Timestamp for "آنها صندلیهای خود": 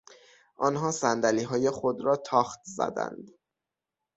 0.57-2.01